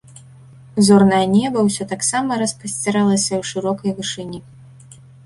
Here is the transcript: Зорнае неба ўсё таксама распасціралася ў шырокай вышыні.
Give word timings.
Зорнае 0.85 1.19
неба 1.33 1.65
ўсё 1.67 1.83
таксама 1.91 2.31
распасціралася 2.45 3.33
ў 3.41 3.51
шырокай 3.51 3.91
вышыні. 3.99 4.39